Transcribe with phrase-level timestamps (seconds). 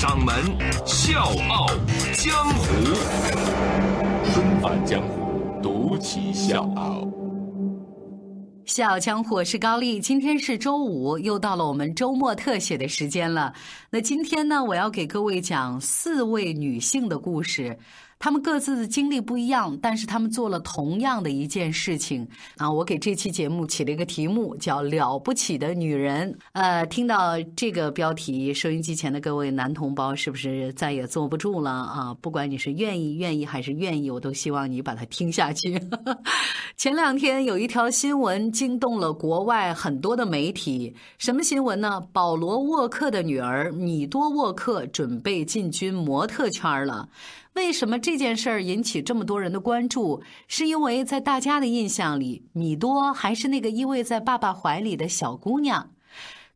[0.00, 0.34] 掌门
[0.86, 1.66] 笑傲
[2.14, 2.64] 江湖，
[4.32, 7.06] 重返江湖，独骑笑傲。
[8.64, 13.52] 笑傲江湖是高丽，今天是周五，又到了我们周末特写的时间了。
[13.90, 17.78] 那今天呢，我要给各位讲四位女性的故事。
[18.20, 22.28] 他们各自的经历不一样，但是他们做了同样的一件事情
[22.58, 22.70] 啊！
[22.70, 26.36] 我给这期节目起了一个题目，叫“了不起的女人”。
[26.52, 32.14] 呃，听到这个标题，收音机前的各位男同胞是不是再也坐不住了啊？
[32.20, 35.80] 不管你是愿意、愿意还是愿意，我都希望你把它听下去。
[36.76, 42.02] 前两天有一条新闻惊动了国外很多的媒体，什么新闻呢？
[42.12, 47.08] 保罗沃克的女儿米多沃克准备进军模特圈了。
[47.54, 50.22] 为什么这件事儿引起这么多人的关注？
[50.46, 55.90] 是因为在大家的印象里，米多还是那个依偎在爸爸怀里的小姑娘。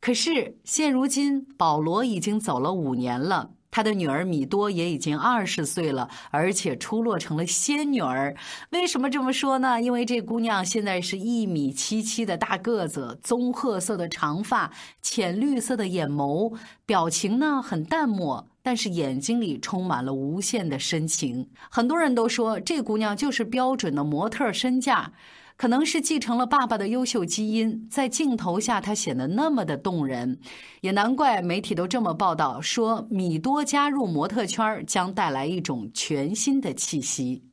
[0.01, 8.33] 可是现如今，保罗已经走了五年了，他的女儿米多也已经二十岁了，而且出落成了仙女儿。
[8.71, 9.83] 为什么这么说呢？
[9.83, 14.71] 因为这姑娘现在是一米七七的大个子，棕褐色的长发，
[15.03, 18.47] 浅绿色的眼眸，表情呢很淡漠。
[18.63, 25.13] 但是眼睛里充满了无限的深情，很多人都说这姑娘就是标准的模特身价，
[25.57, 30.41] 可能是继承了爸爸的优秀基因，在镜头下他显得那么的动人，
[30.81, 37.45] 也难怪媒体都这么报道说米多加入模特圈将带来一种全新的气息。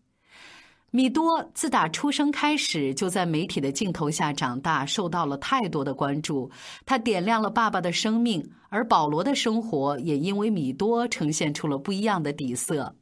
[0.93, 6.51] 米多自打出生开始就在媒体的镜头下长大，受到了太多的关注。
[6.85, 12.93] 他点亮了爸爸的生命，而保罗的生活也因为米多呈现出了不一样的底色。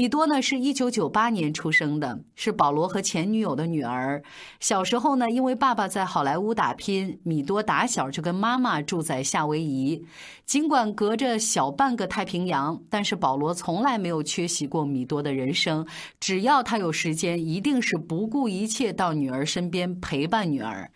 [0.00, 4.22] 米多呢，是一九九八年出生的，是保罗和前女友的女儿。
[4.58, 10.02] 小时候呢，因为爸爸在好莱坞打拼，米多打小就跟妈妈住在夏威夷。
[10.46, 15.86] 尽管隔着小半个太平洋，但是保罗从来没有缺席过米多的人生。
[16.18, 20.90] 只要他有时间，一定是不顾一切到女儿身边陪伴女儿。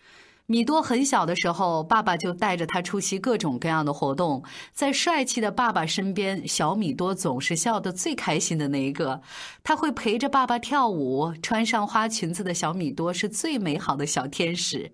[0.47, 4.43] 米多很小的时候，爸爸就带着他出席各种各样的活动。
[4.73, 9.21] 在帅气的爸爸身边，小米多总是笑得最开心的那一个。
[9.63, 14.91] 他会陪着爸爸跳舞，穿上花裙子的小米多是最美好的小天使。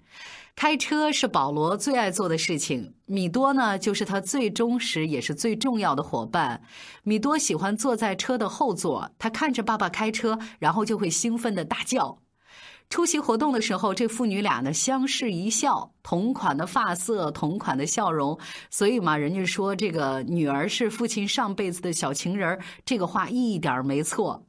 [0.56, 6.61] 开车是保罗最爱做的事情，米多呢就是他最忠实也是最重要的伙伴。
[7.03, 12.19] 米多喜欢坐在车的后座，他看着爸爸开车，然后就会兴奋地大叫。
[12.91, 18.38] 出席活动的时候，这父女俩呢相视一笑，同款的发色，同款的笑容，
[18.69, 24.46] 所以嘛，人家说这个女儿是父亲上辈子的小情人这个话一点没错。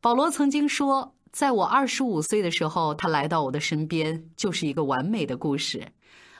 [0.00, 5.86] 保罗曾经说，在我二十五岁的时候，他来到我的身边，就是一个完美的故事。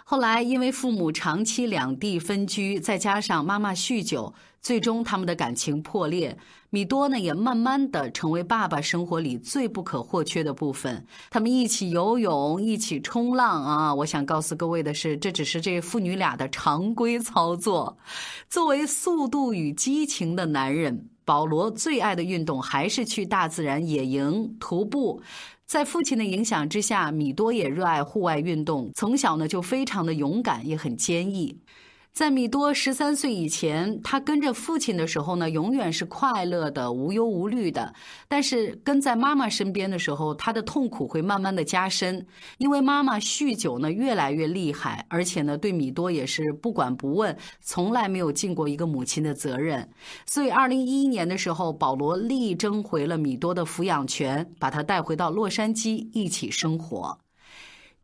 [0.05, 6.37] 后来，因为父母长期两地分居，再加上妈妈酗酒，最终他们的感情破裂。
[6.69, 11.07] 米多呢，也慢慢的成为爸爸生活里最不可或缺的部分。
[11.31, 13.95] 他们一起游泳，一起冲浪啊！
[13.95, 17.97] 我想告诉各位的是，这只是这父女俩的常规操作。
[18.51, 25.23] 作为速度与激情的男人，保罗最爱的运动还是去大自然野营、徒步。
[25.67, 31.59] 在父亲的影响之下，米多也热爱户外运动，从小呢就非常的勇敢，也很坚毅。
[32.15, 37.93] 在米多十三岁以前，他跟着父亲的时候呢，永远是快乐的、无忧无虑的。
[38.29, 42.25] 但是跟在妈妈身边的时候，他的痛苦会慢慢的加深，
[42.59, 49.91] 因为妈妈酗酒呢越来越厉害，而且呢对米多也是不管不问，从来没有尽过一个母亲的责任。
[50.25, 57.19] 所以二零一一年的时候，保罗力争回了米多的抚养权，把他带回到洛杉矶一起生活。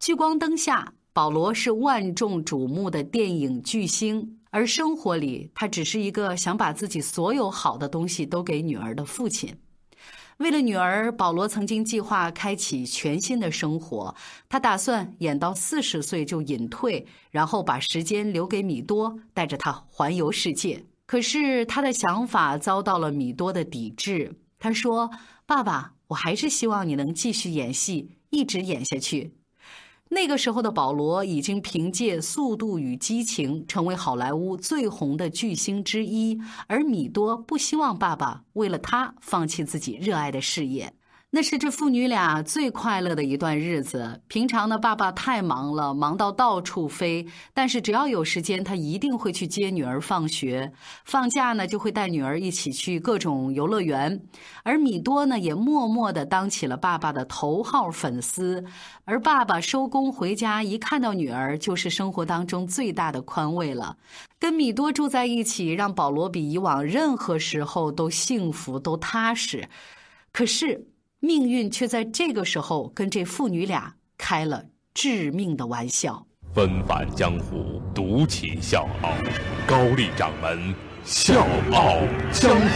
[0.01, 0.95] 聚光灯下。
[1.13, 9.55] 保罗是万众瞩目的电影巨星，而生活里他只是一个想把自己所有好的东西都给女儿的父亲。
[10.39, 14.15] 为了女儿，保罗曾经计划开启全新的生活。
[14.49, 20.87] 他打算演到四十岁就隐退，然后把时间留给米多，带着他环游世界。
[21.05, 24.39] 可是他的想法遭到了米多的抵制。
[24.59, 25.11] 他说
[25.45, 29.35] ：“爸爸，我还是希望你能继续演戏，一直演下去。”
[30.13, 36.37] 那个时候的保罗已经凭借《速度与激情》成为好莱坞最红的巨星之一，
[36.67, 40.93] 而米多不希望爸爸为了他放弃自己热爱的事业。
[41.33, 44.21] 那是这父女俩最快乐的一段日子。
[44.27, 47.25] 平常呢，爸爸太忙了，忙到到处飞。
[47.55, 50.73] 但是只要有时间，他一定会去接女儿放学。
[51.05, 54.21] 放假呢，就会带女儿一起去各种游乐园。
[54.65, 58.65] 而米多呢，也默默地当起了爸爸的头号粉丝。
[59.05, 63.97] 而爸爸收工回家，一看到女儿，就是生活当中最大的宽慰了。
[64.41, 69.69] 跟米多住在一起，让保罗比以往任何时候都幸福、都踏实。
[70.33, 70.89] 可是。
[71.23, 74.65] 命运却在这个时候跟这父女俩开了
[74.95, 76.27] 致命的玩笑。
[76.55, 79.13] 纷返江湖，独起笑傲。
[79.67, 80.75] 高丽掌门
[81.05, 81.99] 笑傲
[82.33, 82.67] 江湖，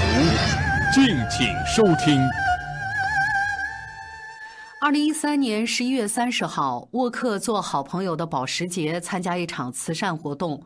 [0.92, 2.20] 敬请收听。
[4.82, 10.62] 二零一三年十一月三十号，沃克做好朋友的保时捷参加一场慈善活动。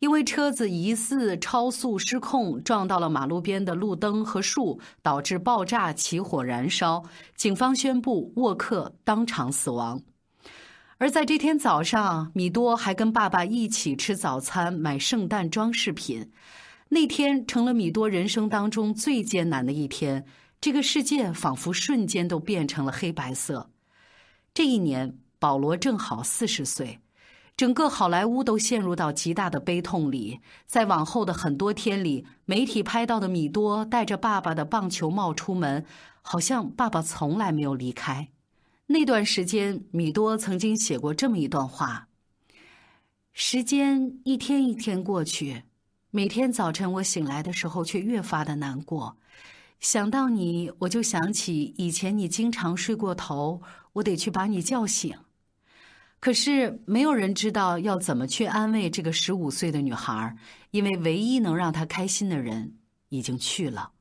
[0.00, 7.02] 因为车子疑似超速失控，撞到了马路边的路灯和树，导致爆炸起火燃烧。
[7.34, 10.00] 警方宣布沃克当场死亡。
[10.98, 16.30] 而在这天早上，米多还跟爸爸一起吃早餐、买圣诞装饰品。
[16.90, 20.24] 那天成了米多人生当中最艰难的一天，
[20.60, 23.70] 这个世界仿佛瞬间都变成了黑白色。
[24.54, 27.00] 这一年，保罗正好四十岁。
[27.58, 30.38] 整个好莱坞都陷入到极大的悲痛里。
[30.64, 35.84] 在往后的很多天里，媒体拍到的米多戴着爸爸的棒球帽出门，
[36.22, 38.28] 好像爸爸从来没有离开。
[38.86, 42.06] 那段时间，米多曾经写过这么一段话：
[43.32, 45.64] 时间一天一天过去，
[46.12, 49.16] 每天早晨我醒来的时候却越发的难过。
[49.80, 53.60] 想到你，我就想起以前你经常睡过头，
[53.94, 55.12] 我得去把你叫醒。
[56.20, 60.36] 可是没有人知道要怎么去安慰这个十五岁的女孩，
[60.72, 62.74] 因为唯一能让她开心的人
[63.08, 63.92] 已经去了。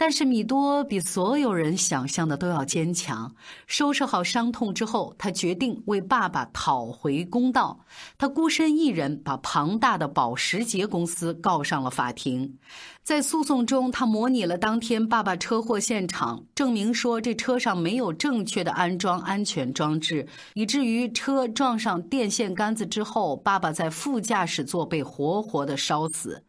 [0.00, 3.34] 但是米多比所有人想象的都要坚强。
[3.66, 7.80] 收拾好伤痛之后，他决定为爸爸讨回公道。
[8.16, 12.56] 他孤身一人把庞大的保时捷公司告上了法庭。
[13.02, 26.44] 在诉讼中，他模拟了当天爸爸车祸现场，证明说这车上没有正确的安装安全装置，以至于车撞上电线杆子之后，爸爸在副驾驶座被活活的烧死。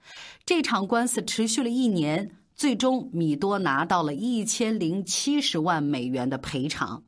[0.46, 2.36] 这场官司持续了一年。
[2.60, 7.06] 最终，米多拿到了一千零七十万美元的赔偿。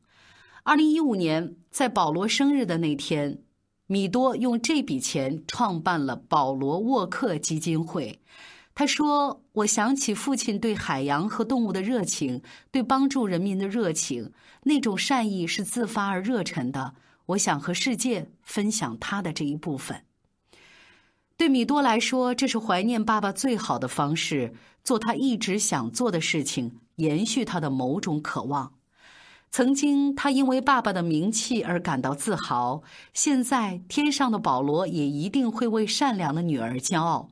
[0.63, 3.43] 二零一五年，在保罗生日的那天，
[3.85, 8.21] 米多用这笔钱创办了保罗沃克基金会。
[8.73, 14.31] 他说：“我想起父亲对海洋和动物的热情，对帮助人民的热情，
[14.63, 16.93] 那种善意是自发而热忱的。
[17.25, 20.05] 我想和世界分享他的这一部分。”
[21.37, 28.73] 对米多来说，这是怀念爸爸最好的方式，做他一直想做的事情，延续他的某种渴望。
[29.49, 32.83] 曾经，他因为爸爸的名气而感到自豪；
[33.13, 37.29] 现在，天上的保罗也一定会为善良的女儿骄傲。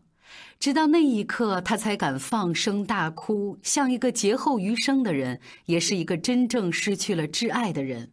[0.59, 8.11] 直到那一刻，他才敢放声大哭，像一个劫后余生的人，也是一个真正失去了挚爱的人。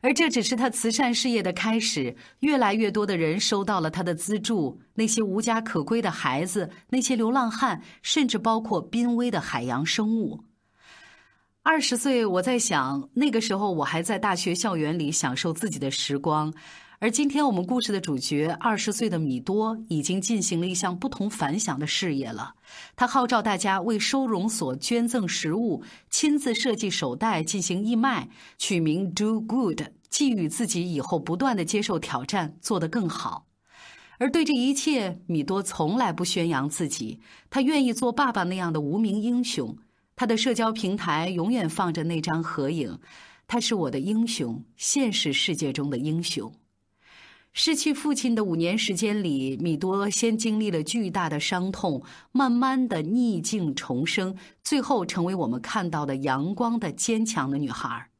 [0.00, 4.80] 而这只是他慈善事业的开始，越来越多的人收到了他的资助。
[4.94, 10.44] 那些无家可归的孩子，那些流浪汉，甚至包括濒危的海洋生物。
[11.62, 16.54] 二十岁，我在想，那个时候我还在大学校园里享受自己的时光。
[17.00, 22.56] 而今天我们故事的主角，二十岁的米多，已经进行了一项不同凡响的事业了。
[22.96, 28.28] 他号召大家为收容所捐赠食物，亲自设计手袋进行义卖，
[28.58, 33.46] 取名 “Do Good”，寄予自己以后不断的接受挑战，做得更好。
[34.18, 39.78] 而对这一切，米多从来不宣扬自己，他愿意做爸爸那样的无名英雄。
[40.16, 42.98] 他的社交平台永远放着那张合影，
[43.46, 46.52] 他是我的英雄，现实世界中的英雄。
[47.52, 58.10] 失去父亲的五年时间里，米多先经历了巨大的伤痛，慢慢的逆境重生，最后成为我们看到的阳光的坚强的女孩。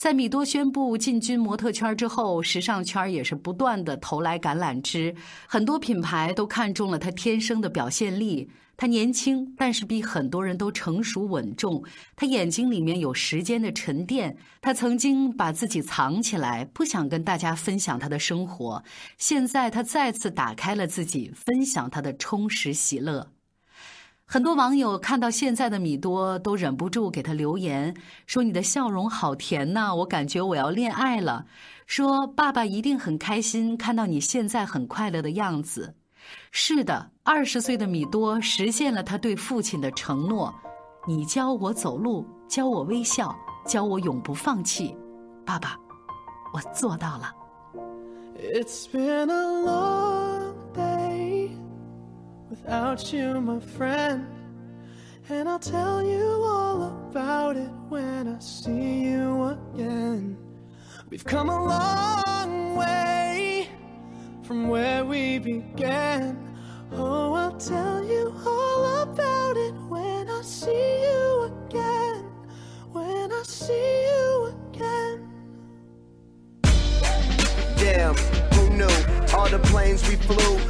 [0.00, 5.14] 在米多宣布进军模特圈之后，时尚圈也是不断的投来橄榄枝，
[5.46, 8.50] 很多品牌都看中了她天生的表现力。
[8.78, 11.84] 他年轻，但是比很多人都成熟稳重。
[12.16, 14.34] 他眼睛里面有时间的沉淀。
[14.62, 18.82] 他曾经把自己藏起来，不想跟大家分享他的生活。
[19.18, 23.30] 现在他再次打开了自己，分享他的充实喜乐。
[24.32, 27.92] 很多网友看到现在的米多，都忍不住给他留言，
[28.28, 31.44] 说你的笑容好甜呐，我感觉我要恋爱了。
[31.84, 35.92] 说爸爸一定很开心看到你现在很快乐的样子。
[36.52, 40.54] 是的，二十岁的米多实现了他对父亲的承诺：
[41.08, 43.34] 你教我走路，教我微笑，
[43.66, 44.94] 教我永不放弃。
[45.44, 45.76] 爸爸，
[46.54, 47.34] 我做到了。
[48.38, 50.19] It's been a long
[52.62, 54.26] without you, my friend.
[55.28, 60.36] And I'll tell you all about it when I see you again.
[61.08, 63.68] We've come a long way
[64.42, 66.36] from where we began.
[66.92, 72.24] Oh, I'll tell you all about it when I see you again.
[72.92, 75.28] When I see you again.
[77.76, 78.14] Damn,
[78.54, 79.34] who knew?
[79.34, 80.69] All the planes we flew,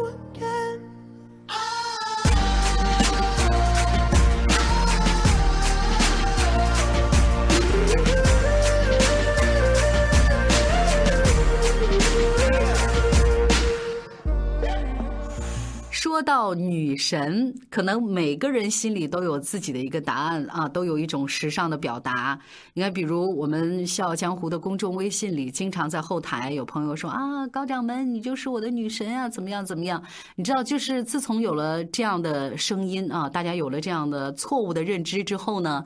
[16.21, 22.39] 到女神，可能每个人心里都有自己的一个答案啊，都有一种时尚的表达。
[22.73, 30.01] 你看，比如我们《笑傲江湖》的公众微信里，经常在后台有朋友说啊，高掌门，你就是我的女神啊，怎么样怎么样？
[30.35, 35.83] 你知道，就是自从有了这样的声音啊，大家有了这样的错误的认知之后呢。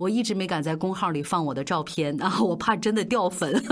[0.00, 3.62] 我一直没敢在公号里放我的照片啊，我怕真的掉粉。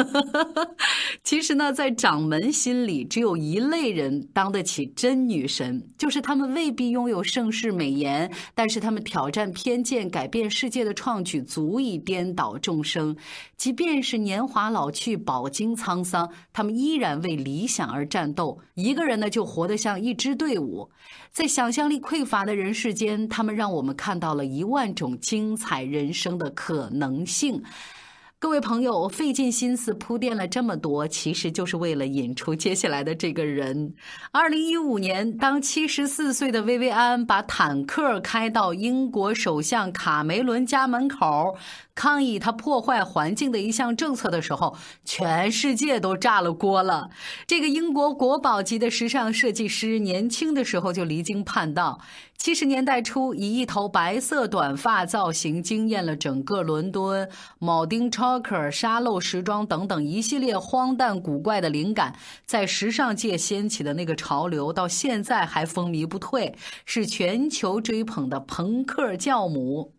[1.25, 13.17] 其实呢，在掌门心里，只有一类人当得起真女神，就是他们未必拥有盛世美颜，但是他们挑战偏见、改变世界的创举足以颠倒众生。
[13.57, 18.59] 即便是年华老去、饱经沧桑，他们依然为理想而战斗。
[18.75, 20.91] 一个人呢，就活得像一支队伍。
[21.33, 27.63] 在想象力匮乏的人世间，他们让我们看到了一万种精彩人生的可能性。
[28.41, 33.93] 各位朋友，费尽心思铺垫了这么多，其实就是为了引出接下来的这个人。
[34.31, 41.57] 二零一五年，当七十四岁的薇薇安把坦克开到英国首相卡梅伦家门口。
[41.99, 47.11] 抗议他破坏环境的一项政策的时候，全世界都炸了锅了。
[47.45, 51.99] 这个英国国宝级的时尚设计师，年轻的时候就离经叛道。
[52.37, 57.29] 七十年代初，以一头白色短发造型惊艳了整个伦敦。
[57.59, 62.15] 铆钉 choker、沙漏时装等等一系列荒诞古怪的灵感，
[62.47, 66.55] 在时尚界掀起的那个潮流，到现在还风靡不退，
[66.87, 69.95] 是全球追捧的朋克教母。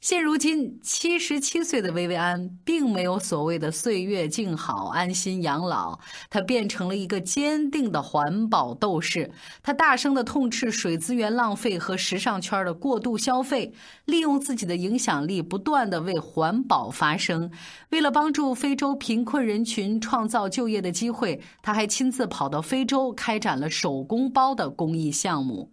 [0.00, 5.98] 现如今，七十七岁的薇薇安并没有所谓的岁月静好、安心养老，
[6.30, 9.28] 她变成了一个坚定的环保斗士。
[9.60, 13.72] 她大声地痛斥水资源浪费和时尚圈的过度消费，
[14.04, 17.50] 利用自己的影响力，不断地为环保发声。
[17.90, 25.72] 为了帮助非洲贫困人群创造就业的机会，她还亲自跑到非洲开展了手工包的公益项目。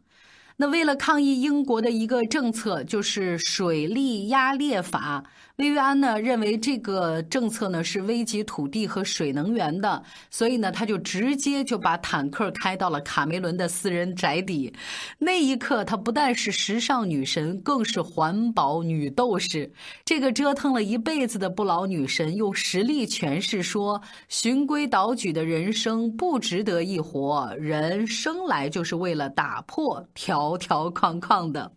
[0.57, 5.23] 那为了抗议英国的一个政策，就是水力压裂法。
[5.57, 14.73] 薇薇安呢认为这个政策呢是危及土地和水能源的，所以呢他就直接就把坦克开到了卡梅伦的私人宅邸。
[15.17, 19.71] 那一刻，她不但是时尚女神，更是环保女斗士。
[20.03, 31.71] 这个折腾了一辈子的不老女神，用实力诠释说：循规蹈矩的人生不值得一活，人生来就是为了打破条条框框的。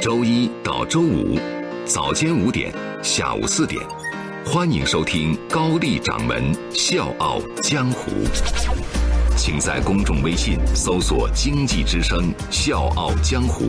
[0.00, 1.38] 周一到周五。
[1.92, 3.84] 早间五点，下午四点，
[4.46, 8.12] 欢迎收听高丽掌门笑傲江湖。
[9.36, 13.64] 请在公众微信搜索“经济之声笑傲江湖”，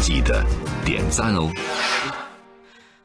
[0.00, 0.40] 记得
[0.84, 1.50] 点赞哦。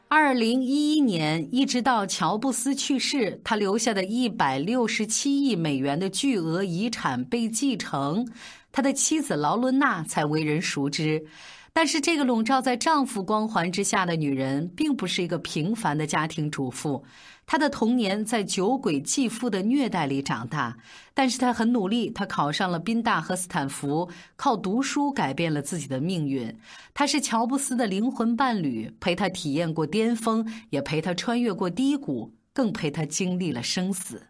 [0.06, 8.24] 二零一一年，一直到乔布斯去世，他留下的一百六十七亿美元的巨额遗产被继承，
[8.70, 11.24] 他的妻子劳伦娜才为人熟知。
[11.72, 17.04] 但是，这个笼罩在丈夫光环之下的女人，并不是一个平凡的家庭主妇。
[17.46, 20.76] 她的童年在酒鬼继父的虐待里长大，
[21.14, 26.58] 但是她很努力，她考上了宾大和斯坦福，靠读书改变了自己的命运。
[26.92, 34.24] 她是乔布斯的灵魂伴侣，陪他体验过巅峰，也陪他穿越过低谷，更陪他经历了生死。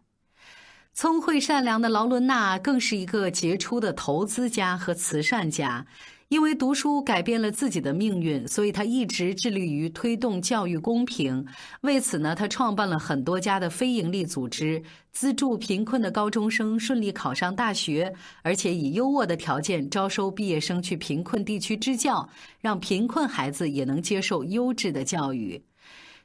[0.93, 5.87] 聪慧善良的劳伦娜更是一个杰出的投资家和慈善家。
[6.29, 11.47] 因为读书改变了自己的命运，所以他一直致力于推动教育公平。
[11.81, 22.29] 为此呢，他创办了很多家的非营利组织，资助贫困的高中生顺利考上大学，而且以优渥的条件招收毕业生去贫困地区支教，
[22.61, 25.65] 让贫困孩子也能接受优质的教育。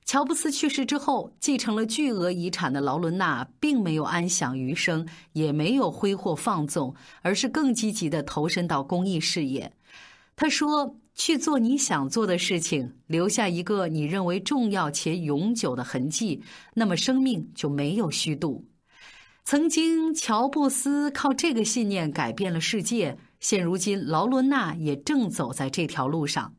[0.04, 9.72] 乔布斯去世之后，继承了巨额遗产的劳伦娜并没有安享余生，也没有挥霍放纵，而是更积极地投身到公益事业。
[10.36, 16.42] 他说：“去做你想做的事情，留下一个你认为重要且永久的痕迹，
[16.74, 18.66] 那么生命就没有虚度。”
[19.46, 23.18] 曾经，乔布斯靠这个信念改变了世界。
[23.42, 26.56] 现如今，劳伦娜也正走在这条路上。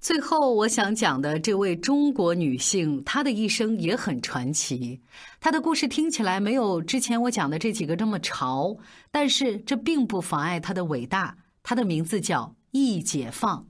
[0.00, 5.00] 最后，我想讲的这位中国女性，她的一生也很传奇。
[5.38, 8.74] 她的故事听起来没有之前我讲的这几个这么潮，
[9.10, 11.36] 但是这并不妨碍她的伟大。
[11.62, 12.56] 她的名字叫。
[12.72, 13.68] 易解放。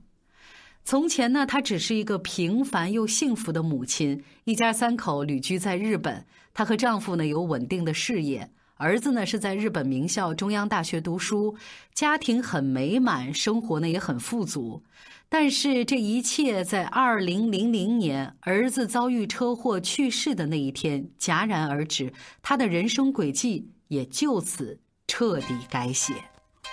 [0.83, 6.25] 从前呢，她只是一个平凡又幸福的母亲，一家三口旅居在日本。
[6.53, 11.55] 她和丈夫呢有稳定的事业，儿子呢是在日本名校中央大学读书，
[11.93, 14.83] 家庭很美满，生活呢也很富足。
[15.29, 26.13] 但是这一切在二零零零年儿子遭遇车祸去世的那一天戛然而止，她的人生轨迹也就此彻底改写。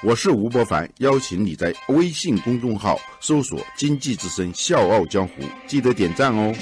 [0.03, 6.55] 我是吴伯凡，邀请你在微信公众号搜索“经济之声笑傲江湖”，记得点赞哦。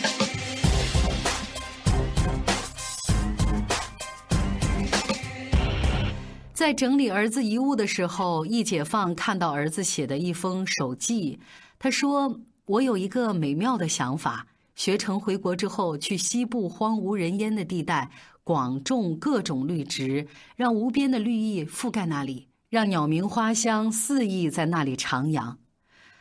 [6.52, 11.38] 在整理儿子遗物的时候，易解放看到儿子写的一封手记，
[11.78, 18.10] 他说：“我有一个美妙的想法，学成回国之后，去西部荒无人烟的地带，
[18.42, 25.56] 广种各种绿植，让无边的绿意覆盖那里。”让鸟鸣花香肆意在那里徜徉，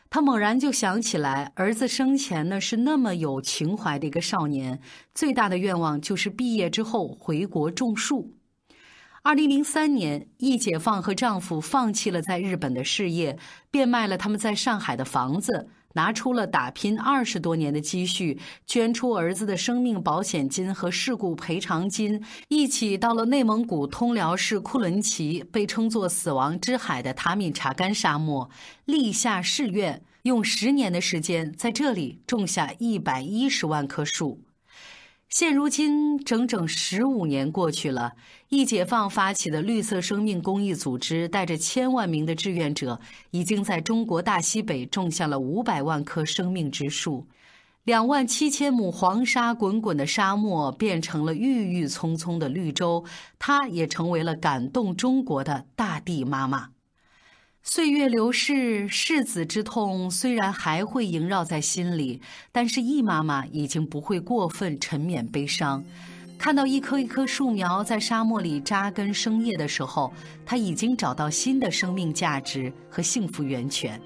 [0.09, 4.79] 他猛然就想起来，儿子生前呢是那么有情怀的一个少年，
[5.13, 8.33] 最大的愿望就是毕业之后回国种树。
[9.23, 13.37] 二零零三年，易解放和丈夫放弃了在日本的事业，
[13.69, 15.67] 变卖了他们在上海的房子。
[15.93, 28.49] 拿出了打拼二十多年的积蓄，捐出儿子的生命保险金和事故赔偿金，一起到了内蒙古通辽市库伦旗，被称作“死亡之海”的塔米查干沙漠，
[28.85, 34.39] 立下誓愿，用十年的时间在这里种下一百一十万棵树。
[35.29, 38.13] 现如今，整整十五年过去了，
[38.47, 42.99] 易解放发起的绿色生命公益组织，带着千万名的志愿者，
[43.31, 47.27] 已经在中国大西北种下了五百万棵生命之树，
[47.83, 53.03] 两万七千亩黄沙滚滚的沙漠变成了郁郁葱葱的绿洲，
[53.37, 56.69] 它也成为了感动中国的大地妈妈。
[57.69, 65.83] 岁月流逝，世子之痛虽然还会萦绕在心里，但是易妈妈已经不会过分沉湎悲伤。
[66.37, 70.13] 看到一棵一棵树苗在沙漠里扎根生叶的时候，
[70.45, 73.99] 她已经找到新的生命价值和幸福源泉。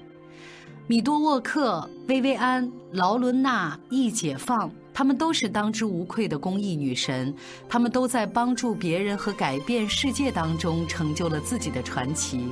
[0.88, 7.32] 米多沃克、薇薇安、劳伦娜、易解放，她们都是当之无愧的公益女神。
[7.68, 12.48] 她们都在帮助别人和改变世界当中成就了自己的传奇。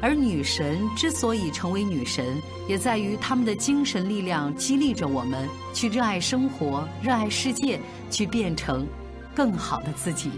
[0.00, 7.78] 而女神之所以成为女神，也在于她们的精神力量激励着我们去热爱生活、热爱世界，
[8.10, 8.86] 去变成
[9.34, 10.30] 更好的自己。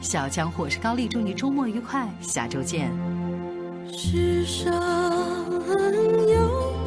[0.00, 2.92] 小江湖，我是高丽，祝你周末愉快，下周见。
[3.90, 4.72] 世上
[6.28, 6.77] 有。